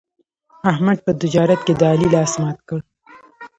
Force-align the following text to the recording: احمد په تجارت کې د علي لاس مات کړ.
احمد 0.71 0.97
په 1.05 1.11
تجارت 1.21 1.59
کې 1.65 1.73
د 1.79 1.81
علي 1.91 2.07
لاس 2.15 2.33
مات 2.41 2.59
کړ. 2.67 2.79